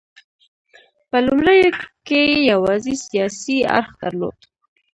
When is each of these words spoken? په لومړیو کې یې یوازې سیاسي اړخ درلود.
په 1.09 1.17
لومړیو 1.25 1.69
کې 2.07 2.21
یې 2.31 2.39
یوازې 2.51 2.93
سیاسي 3.07 3.57
اړخ 3.77 3.91
درلود. 4.01 4.37